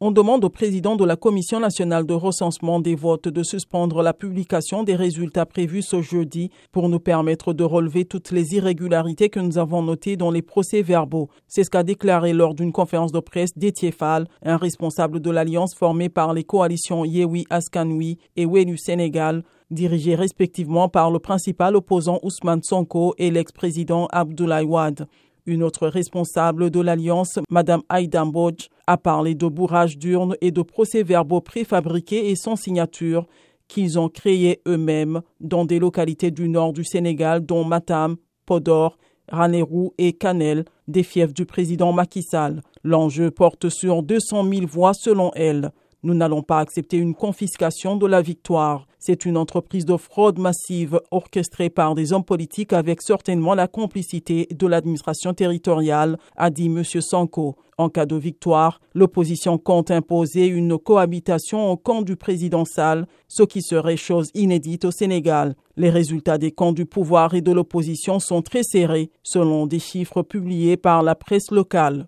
[0.00, 4.12] On demande au président de la Commission nationale de recensement des votes de suspendre la
[4.12, 9.40] publication des résultats prévus ce jeudi pour nous permettre de relever toutes les irrégularités que
[9.40, 11.30] nous avons notées dans les procès-verbaux.
[11.48, 13.50] C'est ce qu'a déclaré lors d'une conférence de presse
[13.98, 19.42] Fall, un responsable de l'alliance formée par les coalitions Yewi Askanoui et Wenu Sénégal,
[19.72, 25.08] dirigés respectivement par le principal opposant Ousmane Sonko et l'ex-président Abdoulaye Wade.
[25.48, 28.22] Une autre responsable de l'Alliance, Mme Aïda
[28.86, 33.26] a parlé de bourrage d'urnes et de procès-verbaux préfabriqués et sans signature
[33.66, 38.98] qu'ils ont créés eux-mêmes dans des localités du nord du Sénégal, dont Matam, Podor,
[39.32, 42.60] Ranérou et Canel, des fiefs du président Macky Sall.
[42.84, 45.72] L'enjeu porte sur 200 000 voix selon elle.
[46.04, 48.86] Nous n'allons pas accepter une confiscation de la victoire.
[49.00, 54.46] C'est une entreprise de fraude massive orchestrée par des hommes politiques avec certainement la complicité
[54.52, 56.84] de l'administration territoriale, a dit M.
[56.84, 57.56] Sanko.
[57.78, 63.44] En cas de victoire, l'opposition compte imposer une cohabitation au camp du président Sall, ce
[63.44, 65.54] qui serait chose inédite au Sénégal.
[65.76, 70.22] Les résultats des camps du pouvoir et de l'opposition sont très serrés, selon des chiffres
[70.22, 71.96] publiés par la presse locale.